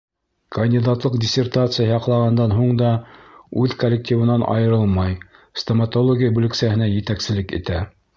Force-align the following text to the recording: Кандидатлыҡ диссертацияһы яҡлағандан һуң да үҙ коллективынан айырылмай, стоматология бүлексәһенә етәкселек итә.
Кандидатлыҡ 0.55 1.15
диссертацияһы 1.23 1.91
яҡлағандан 1.91 2.55
һуң 2.59 2.71
да 2.79 2.93
үҙ 3.65 3.75
коллективынан 3.83 4.47
айырылмай, 4.55 5.13
стоматология 5.65 6.31
бүлексәһенә 6.39 6.89
етәкселек 6.93 7.55
итә. 7.61 7.83